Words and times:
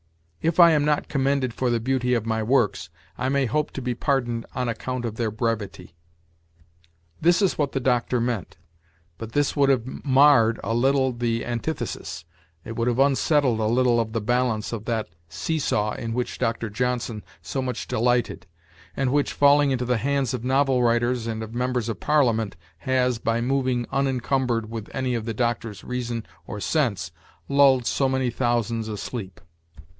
'If 0.41 0.59
I 0.59 0.71
am 0.71 0.83
not 0.83 1.07
commended 1.09 1.53
for 1.53 1.69
the 1.69 1.79
beauty 1.79 2.15
of 2.15 2.25
my 2.25 2.41
works, 2.41 2.89
I 3.19 3.29
may 3.29 3.45
hope 3.45 3.69
to 3.73 3.81
be 3.83 3.93
pardoned 3.93 4.47
on 4.55 4.67
account 4.67 5.05
of 5.05 5.13
their 5.13 5.29
brevity.' 5.29 5.93
This 7.21 7.39
is 7.43 7.59
what 7.59 7.73
the 7.73 7.79
Doctor 7.79 8.19
meant; 8.19 8.57
but 9.19 9.33
this 9.33 9.55
would 9.55 9.69
have 9.69 9.85
marred 9.85 10.59
a 10.63 10.73
little 10.73 11.11
the 11.11 11.45
antithesis: 11.45 12.25
it 12.65 12.75
would 12.75 12.87
have 12.87 12.97
unsettled 12.97 13.59
a 13.59 13.67
little 13.67 13.99
of 13.99 14.13
the 14.13 14.21
balance 14.21 14.73
of 14.73 14.85
that 14.85 15.07
seesaw 15.29 15.93
in 15.93 16.13
which 16.13 16.39
Dr. 16.39 16.71
Johnson 16.71 17.21
so 17.43 17.61
much 17.61 17.87
delighted, 17.87 18.47
and 18.97 19.11
which, 19.11 19.33
falling 19.33 19.69
into 19.69 19.85
the 19.85 19.97
hands 19.97 20.33
of 20.33 20.43
novel 20.43 20.81
writers 20.81 21.27
and 21.27 21.43
of 21.43 21.53
members 21.53 21.87
of 21.87 21.99
Parliament, 21.99 22.55
has, 22.79 23.19
by 23.19 23.39
moving 23.39 23.85
unencumbered 23.91 24.71
with 24.71 24.89
any 24.95 25.13
of 25.13 25.25
the 25.25 25.35
Doctor's 25.35 25.83
reason 25.83 26.25
or 26.47 26.59
sense, 26.59 27.11
lulled 27.47 27.85
so 27.85 28.09
many 28.09 28.31
thousands 28.31 28.87
asleep! 28.87 29.39